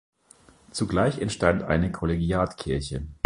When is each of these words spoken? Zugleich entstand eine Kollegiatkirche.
Zugleich 0.71 1.19
entstand 1.19 1.61
eine 1.61 1.91
Kollegiatkirche. 1.91 3.05